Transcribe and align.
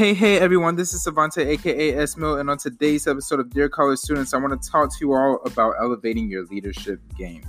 Hey, 0.00 0.14
hey, 0.14 0.38
everyone, 0.38 0.76
this 0.76 0.94
is 0.94 1.02
Savante, 1.02 1.42
aka 1.42 1.92
S 1.94 2.16
Mill, 2.16 2.38
and 2.38 2.48
on 2.48 2.56
today's 2.56 3.06
episode 3.06 3.38
of 3.38 3.50
Dear 3.50 3.68
College 3.68 3.98
Students, 3.98 4.32
I 4.32 4.38
want 4.38 4.62
to 4.62 4.70
talk 4.70 4.90
to 4.90 4.96
you 4.98 5.12
all 5.12 5.42
about 5.44 5.74
elevating 5.78 6.30
your 6.30 6.46
leadership 6.46 7.02
game. 7.18 7.44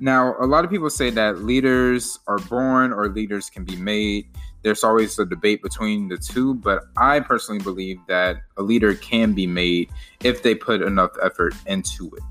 Now, 0.00 0.34
a 0.40 0.46
lot 0.46 0.64
of 0.64 0.70
people 0.72 0.90
say 0.90 1.10
that 1.10 1.44
leaders 1.44 2.18
are 2.26 2.38
born 2.38 2.92
or 2.92 3.08
leaders 3.08 3.48
can 3.48 3.64
be 3.64 3.76
made. 3.76 4.26
There's 4.62 4.82
always 4.82 5.16
a 5.20 5.24
debate 5.24 5.62
between 5.62 6.08
the 6.08 6.16
two, 6.16 6.54
but 6.54 6.86
I 6.96 7.20
personally 7.20 7.62
believe 7.62 8.00
that 8.08 8.38
a 8.56 8.64
leader 8.64 8.96
can 8.96 9.32
be 9.32 9.46
made 9.46 9.90
if 10.24 10.42
they 10.42 10.56
put 10.56 10.82
enough 10.82 11.12
effort 11.22 11.54
into 11.66 12.10
it. 12.16 12.22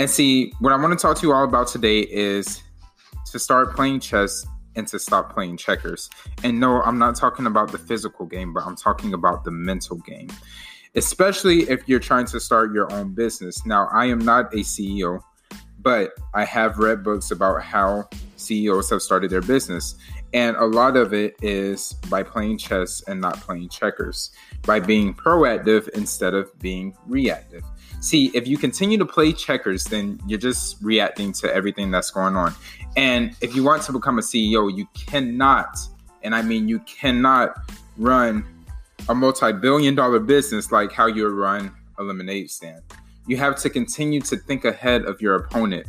And 0.00 0.10
see, 0.10 0.52
what 0.58 0.72
I 0.72 0.76
want 0.82 0.98
to 0.98 1.00
talk 1.00 1.16
to 1.18 1.26
you 1.28 1.32
all 1.32 1.44
about 1.44 1.68
today 1.68 2.00
is 2.00 2.60
to 3.30 3.38
start 3.38 3.76
playing 3.76 4.00
chess 4.00 4.44
and 4.76 4.86
to 4.88 4.98
stop 4.98 5.32
playing 5.32 5.56
checkers. 5.56 6.10
And 6.42 6.60
no, 6.60 6.82
I'm 6.82 6.98
not 6.98 7.16
talking 7.16 7.46
about 7.46 7.72
the 7.72 7.78
physical 7.78 8.26
game, 8.26 8.52
but 8.52 8.64
I'm 8.64 8.76
talking 8.76 9.14
about 9.14 9.44
the 9.44 9.50
mental 9.50 9.96
game, 9.98 10.28
especially 10.94 11.62
if 11.70 11.88
you're 11.88 12.00
trying 12.00 12.26
to 12.26 12.40
start 12.40 12.72
your 12.72 12.92
own 12.92 13.14
business. 13.14 13.64
Now, 13.66 13.88
I 13.92 14.06
am 14.06 14.18
not 14.18 14.52
a 14.52 14.58
CEO, 14.58 15.20
but 15.80 16.12
I 16.32 16.44
have 16.44 16.78
read 16.78 17.04
books 17.04 17.30
about 17.30 17.62
how 17.62 18.08
CEOs 18.36 18.90
have 18.90 19.02
started 19.02 19.30
their 19.30 19.42
business. 19.42 19.96
And 20.34 20.56
a 20.56 20.64
lot 20.64 20.96
of 20.96 21.14
it 21.14 21.36
is 21.42 21.92
by 22.10 22.24
playing 22.24 22.58
chess 22.58 23.02
and 23.06 23.20
not 23.20 23.40
playing 23.40 23.68
checkers, 23.68 24.32
by 24.62 24.80
being 24.80 25.14
proactive 25.14 25.88
instead 25.90 26.34
of 26.34 26.56
being 26.58 26.96
reactive. 27.06 27.62
See, 28.00 28.32
if 28.34 28.48
you 28.48 28.58
continue 28.58 28.98
to 28.98 29.06
play 29.06 29.32
checkers, 29.32 29.84
then 29.84 30.20
you're 30.26 30.40
just 30.40 30.76
reacting 30.82 31.32
to 31.34 31.54
everything 31.54 31.92
that's 31.92 32.10
going 32.10 32.34
on. 32.34 32.52
And 32.96 33.36
if 33.40 33.54
you 33.54 33.62
want 33.62 33.84
to 33.84 33.92
become 33.92 34.18
a 34.18 34.22
CEO, 34.22 34.76
you 34.76 34.88
cannot, 34.94 35.78
and 36.22 36.34
I 36.34 36.42
mean 36.42 36.66
you 36.66 36.80
cannot 36.80 37.54
run 37.96 38.44
a 39.08 39.14
multi-billion 39.14 39.94
dollar 39.94 40.18
business 40.18 40.72
like 40.72 40.90
how 40.90 41.06
you 41.06 41.28
run 41.28 41.70
a 41.98 42.02
lemonade 42.02 42.50
stand. 42.50 42.82
You 43.28 43.36
have 43.36 43.54
to 43.62 43.70
continue 43.70 44.20
to 44.22 44.36
think 44.36 44.64
ahead 44.64 45.04
of 45.04 45.20
your 45.20 45.36
opponent. 45.36 45.86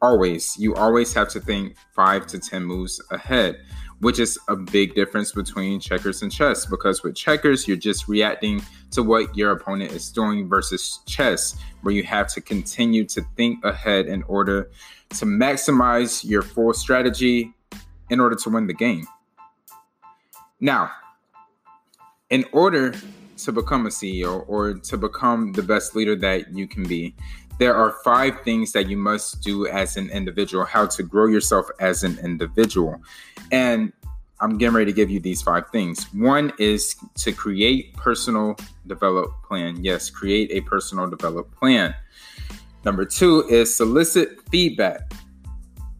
Always, 0.00 0.56
you 0.56 0.74
always 0.76 1.12
have 1.14 1.28
to 1.30 1.40
think 1.40 1.76
five 1.92 2.26
to 2.28 2.38
10 2.38 2.64
moves 2.64 3.02
ahead, 3.10 3.60
which 3.98 4.20
is 4.20 4.38
a 4.48 4.54
big 4.54 4.94
difference 4.94 5.32
between 5.32 5.80
checkers 5.80 6.22
and 6.22 6.30
chess. 6.30 6.66
Because 6.66 7.02
with 7.02 7.16
checkers, 7.16 7.66
you're 7.66 7.76
just 7.76 8.06
reacting 8.06 8.62
to 8.92 9.02
what 9.02 9.36
your 9.36 9.50
opponent 9.50 9.90
is 9.90 10.10
doing 10.12 10.48
versus 10.48 11.00
chess, 11.06 11.56
where 11.82 11.92
you 11.92 12.04
have 12.04 12.28
to 12.34 12.40
continue 12.40 13.04
to 13.06 13.22
think 13.36 13.64
ahead 13.64 14.06
in 14.06 14.22
order 14.24 14.70
to 15.10 15.24
maximize 15.24 16.24
your 16.24 16.42
full 16.42 16.72
strategy 16.72 17.52
in 18.10 18.20
order 18.20 18.36
to 18.36 18.50
win 18.50 18.66
the 18.66 18.74
game. 18.74 19.06
Now, 20.60 20.90
in 22.30 22.44
order 22.52 22.94
to 23.38 23.52
become 23.52 23.86
a 23.86 23.90
CEO 23.90 24.44
or 24.48 24.74
to 24.74 24.96
become 24.96 25.52
the 25.52 25.62
best 25.62 25.94
leader 25.94 26.16
that 26.16 26.54
you 26.54 26.66
can 26.66 26.86
be, 26.86 27.14
there 27.58 27.74
are 27.74 27.92
five 28.04 28.40
things 28.42 28.72
that 28.72 28.88
you 28.88 28.96
must 28.96 29.42
do 29.42 29.66
as 29.66 29.96
an 29.96 30.10
individual, 30.10 30.64
how 30.64 30.86
to 30.86 31.02
grow 31.02 31.26
yourself 31.26 31.66
as 31.80 32.04
an 32.04 32.18
individual. 32.20 33.00
And 33.50 33.92
I'm 34.40 34.56
getting 34.56 34.76
ready 34.76 34.92
to 34.92 34.96
give 34.96 35.10
you 35.10 35.18
these 35.18 35.42
five 35.42 35.68
things. 35.70 36.04
One 36.14 36.52
is 36.58 36.94
to 37.16 37.32
create 37.32 37.94
personal 37.94 38.56
develop 38.86 39.30
plan. 39.42 39.82
Yes, 39.82 40.10
create 40.10 40.50
a 40.52 40.60
personal 40.60 41.10
develop 41.10 41.52
plan. 41.56 41.94
Number 42.84 43.04
two 43.04 43.44
is 43.48 43.74
solicit 43.74 44.38
feedback. 44.50 45.12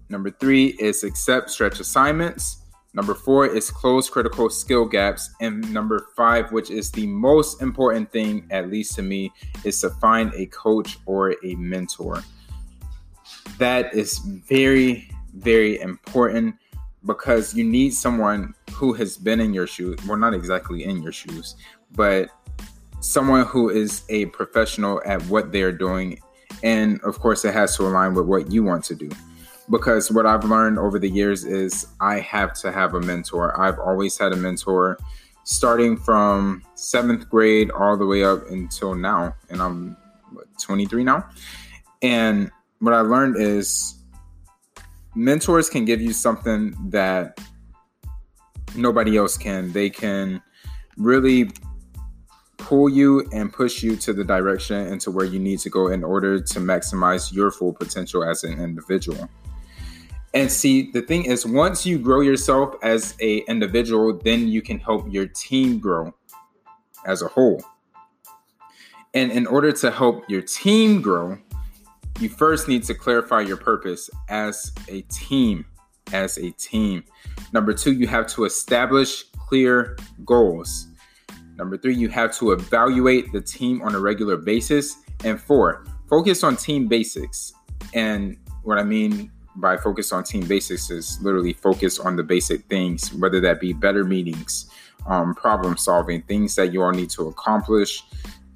Number 0.08 0.30
three 0.30 0.68
is 0.78 1.02
accept 1.02 1.50
stretch 1.50 1.80
assignments. 1.80 2.62
Number 2.94 3.14
four 3.14 3.46
is 3.46 3.70
close 3.70 4.08
critical 4.08 4.48
skill 4.48 4.84
gaps. 4.84 5.30
And 5.40 5.72
number 5.72 6.08
five, 6.16 6.50
which 6.52 6.70
is 6.70 6.90
the 6.90 7.06
most 7.06 7.60
important 7.60 8.10
thing, 8.10 8.46
at 8.50 8.70
least 8.70 8.94
to 8.96 9.02
me, 9.02 9.32
is 9.64 9.80
to 9.82 9.90
find 9.90 10.32
a 10.34 10.46
coach 10.46 10.98
or 11.06 11.34
a 11.44 11.54
mentor. 11.56 12.22
That 13.58 13.94
is 13.94 14.18
very, 14.18 15.10
very 15.34 15.80
important 15.80 16.56
because 17.04 17.54
you 17.54 17.64
need 17.64 17.92
someone 17.92 18.54
who 18.72 18.92
has 18.94 19.16
been 19.16 19.40
in 19.40 19.52
your 19.52 19.66
shoes. 19.66 19.98
Well, 20.06 20.16
not 20.16 20.34
exactly 20.34 20.84
in 20.84 21.02
your 21.02 21.12
shoes, 21.12 21.56
but 21.92 22.30
someone 23.00 23.44
who 23.44 23.68
is 23.68 24.02
a 24.08 24.26
professional 24.26 25.02
at 25.04 25.22
what 25.26 25.52
they're 25.52 25.72
doing. 25.72 26.20
And 26.62 27.00
of 27.02 27.20
course, 27.20 27.44
it 27.44 27.52
has 27.54 27.76
to 27.76 27.82
align 27.84 28.14
with 28.14 28.26
what 28.26 28.50
you 28.50 28.64
want 28.64 28.84
to 28.84 28.94
do 28.94 29.10
because 29.70 30.10
what 30.10 30.26
I've 30.26 30.44
learned 30.44 30.78
over 30.78 30.98
the 30.98 31.08
years 31.08 31.44
is 31.44 31.86
I 32.00 32.20
have 32.20 32.54
to 32.60 32.72
have 32.72 32.94
a 32.94 33.00
mentor. 33.00 33.58
I've 33.60 33.78
always 33.78 34.16
had 34.16 34.32
a 34.32 34.36
mentor 34.36 34.98
starting 35.44 35.96
from 35.96 36.62
seventh 36.74 37.28
grade 37.28 37.70
all 37.70 37.96
the 37.96 38.06
way 38.06 38.24
up 38.24 38.48
until 38.50 38.94
now. 38.94 39.34
And 39.50 39.62
I'm 39.62 39.96
what, 40.32 40.46
23 40.60 41.04
now. 41.04 41.28
And 42.02 42.50
what 42.80 42.94
I 42.94 43.00
learned 43.00 43.36
is 43.36 43.94
mentors 45.14 45.68
can 45.68 45.84
give 45.84 46.00
you 46.00 46.12
something 46.12 46.76
that 46.90 47.40
nobody 48.76 49.16
else 49.16 49.36
can. 49.36 49.72
They 49.72 49.90
can 49.90 50.42
really 50.96 51.50
pull 52.58 52.88
you 52.88 53.26
and 53.32 53.52
push 53.52 53.82
you 53.82 53.96
to 53.96 54.12
the 54.12 54.24
direction 54.24 54.76
and 54.76 55.00
to 55.00 55.10
where 55.10 55.24
you 55.24 55.38
need 55.38 55.58
to 55.60 55.70
go 55.70 55.88
in 55.88 56.04
order 56.04 56.40
to 56.40 56.58
maximize 56.58 57.32
your 57.32 57.50
full 57.50 57.72
potential 57.72 58.22
as 58.22 58.44
an 58.44 58.60
individual. 58.60 59.28
And 60.38 60.48
see, 60.48 60.92
the 60.92 61.02
thing 61.02 61.24
is, 61.24 61.44
once 61.44 61.84
you 61.84 61.98
grow 61.98 62.20
yourself 62.20 62.76
as 62.84 63.16
a 63.18 63.38
individual, 63.48 64.16
then 64.16 64.46
you 64.46 64.62
can 64.62 64.78
help 64.78 65.12
your 65.12 65.26
team 65.26 65.80
grow 65.80 66.14
as 67.04 67.22
a 67.22 67.26
whole. 67.26 67.60
And 69.14 69.32
in 69.32 69.48
order 69.48 69.72
to 69.72 69.90
help 69.90 70.30
your 70.30 70.42
team 70.42 71.02
grow, 71.02 71.38
you 72.20 72.28
first 72.28 72.68
need 72.68 72.84
to 72.84 72.94
clarify 72.94 73.40
your 73.40 73.56
purpose 73.56 74.08
as 74.28 74.70
a 74.86 75.00
team. 75.10 75.64
As 76.12 76.38
a 76.38 76.52
team. 76.52 77.02
Number 77.52 77.72
two, 77.72 77.92
you 77.94 78.06
have 78.06 78.28
to 78.28 78.44
establish 78.44 79.24
clear 79.32 79.96
goals. 80.24 80.86
Number 81.56 81.76
three, 81.76 81.96
you 81.96 82.10
have 82.10 82.32
to 82.36 82.52
evaluate 82.52 83.32
the 83.32 83.40
team 83.40 83.82
on 83.82 83.96
a 83.96 83.98
regular 83.98 84.36
basis. 84.36 84.98
And 85.24 85.40
four, 85.40 85.84
focus 86.08 86.44
on 86.44 86.54
team 86.54 86.86
basics. 86.86 87.52
And 87.92 88.36
what 88.62 88.78
I 88.78 88.84
mean 88.84 89.32
by 89.60 89.76
focus 89.76 90.12
on 90.12 90.24
team 90.24 90.46
basics 90.46 90.90
is 90.90 91.18
literally 91.20 91.52
focus 91.52 91.98
on 91.98 92.16
the 92.16 92.22
basic 92.22 92.64
things, 92.66 93.12
whether 93.14 93.40
that 93.40 93.60
be 93.60 93.72
better 93.72 94.04
meetings, 94.04 94.70
um, 95.06 95.34
problem 95.34 95.76
solving, 95.76 96.22
things 96.22 96.54
that 96.56 96.72
you 96.72 96.82
all 96.82 96.92
need 96.92 97.10
to 97.10 97.28
accomplish, 97.28 98.02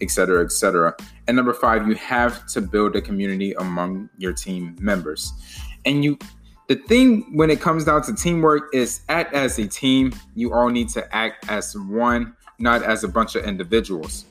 etc., 0.01 0.45
etc. 0.45 0.95
And 1.27 1.37
number 1.37 1.53
five, 1.53 1.87
you 1.87 1.95
have 1.95 2.47
to 2.49 2.61
build 2.61 2.97
a 2.97 3.01
community 3.01 3.53
among 3.55 4.11
your 4.19 4.33
team 4.33 4.77
members. 4.81 5.33
And 5.85 6.05
you, 6.05 6.19
the 6.69 6.77
thing 6.77 7.37
when 7.37 7.51
it 7.51 7.61
comes 7.61 7.85
down 7.85 8.03
to 8.03 8.15
teamwork 8.15 8.75
is 8.75 9.03
act 9.09 9.35
as 9.35 9.59
a 9.59 9.67
team. 9.67 10.13
You 10.35 10.53
all 10.53 10.69
need 10.69 10.89
to 10.91 11.15
act 11.15 11.51
as 11.51 11.77
one, 11.77 12.35
not 12.59 12.83
as 12.83 13.05
a 13.05 13.09
bunch 13.09 13.35
of 13.35 13.45
individuals. 13.45 14.27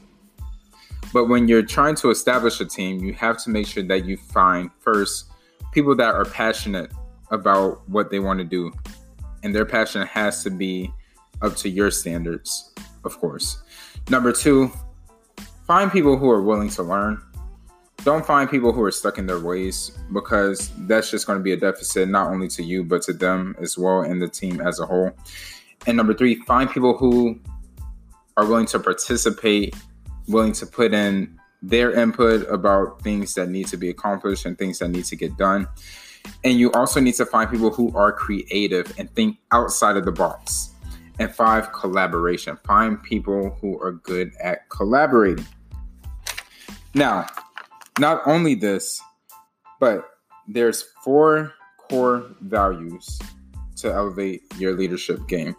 But 1.13 1.25
when 1.25 1.47
you're 1.47 1.63
trying 1.63 1.95
to 1.95 2.09
establish 2.09 2.61
a 2.61 2.65
team, 2.65 3.03
you 3.03 3.13
have 3.13 3.37
to 3.43 3.49
make 3.49 3.67
sure 3.67 3.83
that 3.83 4.05
you 4.05 4.15
find 4.15 4.69
first 4.79 5.30
people 5.71 5.95
that 5.95 6.13
are 6.13 6.25
passionate 6.25 6.91
about 7.31 7.87
what 7.89 8.11
they 8.11 8.19
want 8.19 8.39
to 8.39 8.45
do. 8.45 8.71
And 9.43 9.55
their 9.55 9.65
passion 9.65 10.05
has 10.05 10.43
to 10.43 10.49
be 10.49 10.91
up 11.41 11.55
to 11.57 11.69
your 11.69 11.89
standards, 11.89 12.73
of 13.03 13.17
course. 13.19 13.63
Number 14.09 14.31
two, 14.31 14.71
find 15.65 15.91
people 15.91 16.17
who 16.17 16.29
are 16.29 16.41
willing 16.41 16.69
to 16.69 16.83
learn. 16.83 17.21
Don't 18.03 18.25
find 18.25 18.49
people 18.49 18.73
who 18.73 18.81
are 18.81 18.91
stuck 18.91 19.17
in 19.17 19.27
their 19.27 19.39
ways 19.39 19.91
because 20.11 20.71
that's 20.87 21.11
just 21.11 21.27
going 21.27 21.37
to 21.39 21.43
be 21.43 21.53
a 21.53 21.57
deficit 21.57 22.09
not 22.09 22.31
only 22.31 22.47
to 22.49 22.63
you, 22.63 22.83
but 22.83 23.01
to 23.03 23.13
them 23.13 23.55
as 23.59 23.77
well 23.77 24.01
and 24.01 24.21
the 24.21 24.27
team 24.27 24.59
as 24.59 24.79
a 24.79 24.85
whole. 24.85 25.11
And 25.87 25.97
number 25.97 26.13
three, 26.13 26.35
find 26.35 26.69
people 26.69 26.97
who 26.97 27.39
are 28.37 28.45
willing 28.45 28.65
to 28.67 28.79
participate, 28.79 29.75
willing 30.27 30.51
to 30.53 30.65
put 30.65 30.93
in 30.93 31.39
their 31.61 31.91
input 31.91 32.47
about 32.49 33.01
things 33.01 33.33
that 33.35 33.49
need 33.49 33.67
to 33.67 33.77
be 33.77 33.89
accomplished 33.89 34.45
and 34.45 34.57
things 34.57 34.79
that 34.79 34.89
need 34.89 35.05
to 35.05 35.15
get 35.15 35.37
done. 35.37 35.67
And 36.43 36.59
you 36.59 36.71
also 36.71 36.99
need 36.99 37.15
to 37.15 37.25
find 37.25 37.49
people 37.49 37.71
who 37.71 37.95
are 37.95 38.11
creative 38.11 38.93
and 38.97 39.13
think 39.15 39.37
outside 39.51 39.97
of 39.97 40.05
the 40.05 40.11
box. 40.11 40.69
And 41.19 41.33
five, 41.33 41.71
collaboration. 41.71 42.57
Find 42.65 43.01
people 43.01 43.57
who 43.61 43.79
are 43.79 43.91
good 43.91 44.31
at 44.41 44.69
collaborating. 44.69 45.45
Now, 46.95 47.27
not 47.99 48.21
only 48.25 48.55
this, 48.55 49.01
but 49.79 50.09
there's 50.47 50.83
four 51.03 51.53
core 51.77 52.25
values 52.41 53.19
to 53.77 53.93
elevate 53.93 54.41
your 54.57 54.73
leadership 54.73 55.27
game. 55.27 55.55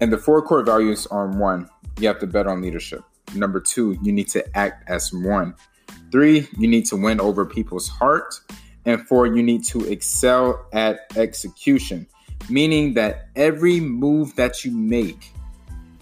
And 0.00 0.12
the 0.12 0.18
four 0.18 0.42
core 0.42 0.62
values 0.62 1.06
are 1.06 1.28
one, 1.28 1.68
you 1.98 2.08
have 2.08 2.18
to 2.18 2.26
bet 2.26 2.46
on 2.46 2.60
leadership. 2.60 3.02
Number 3.34 3.60
two, 3.60 3.98
you 4.02 4.12
need 4.12 4.28
to 4.28 4.56
act 4.56 4.88
as 4.88 5.12
one. 5.12 5.54
Three, 6.12 6.48
you 6.56 6.68
need 6.68 6.86
to 6.86 6.96
win 6.96 7.20
over 7.20 7.44
people's 7.44 7.88
heart. 7.88 8.34
And 8.84 9.06
four, 9.06 9.26
you 9.26 9.42
need 9.42 9.64
to 9.64 9.84
excel 9.84 10.66
at 10.72 11.00
execution, 11.16 12.06
meaning 12.48 12.94
that 12.94 13.28
every 13.34 13.80
move 13.80 14.36
that 14.36 14.64
you 14.64 14.70
make 14.70 15.32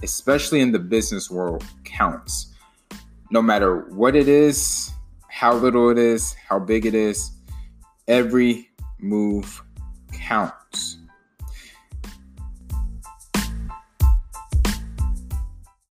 especially 0.04 0.60
in 0.60 0.70
the 0.70 0.78
business 0.78 1.30
world, 1.30 1.64
counts. 1.84 2.54
No 3.30 3.42
matter 3.42 3.86
what 3.88 4.14
it 4.14 4.28
is, 4.28 4.92
how 5.28 5.54
little 5.54 5.88
it 5.88 5.98
is, 5.98 6.34
how 6.34 6.58
big 6.58 6.86
it 6.86 6.94
is, 6.94 7.32
every 8.06 8.70
move 8.98 9.62
counts. 10.12 10.98